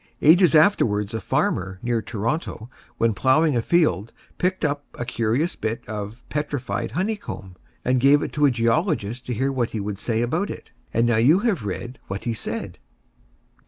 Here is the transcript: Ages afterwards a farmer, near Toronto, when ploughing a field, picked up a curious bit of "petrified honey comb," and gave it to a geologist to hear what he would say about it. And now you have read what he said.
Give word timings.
Ages 0.23 0.55
afterwards 0.55 1.13
a 1.13 1.21
farmer, 1.21 1.77
near 1.83 2.01
Toronto, 2.01 2.71
when 2.97 3.13
ploughing 3.13 3.55
a 3.55 3.61
field, 3.61 4.11
picked 4.39 4.65
up 4.65 4.83
a 4.95 5.05
curious 5.05 5.55
bit 5.55 5.87
of 5.87 6.23
"petrified 6.27 6.93
honey 6.93 7.15
comb," 7.15 7.55
and 7.85 7.99
gave 7.99 8.23
it 8.23 8.33
to 8.33 8.47
a 8.47 8.49
geologist 8.49 9.27
to 9.27 9.33
hear 9.35 9.51
what 9.51 9.69
he 9.69 9.79
would 9.79 9.99
say 9.99 10.23
about 10.23 10.49
it. 10.49 10.71
And 10.91 11.05
now 11.05 11.17
you 11.17 11.41
have 11.41 11.65
read 11.65 11.99
what 12.07 12.23
he 12.23 12.33
said. 12.33 12.79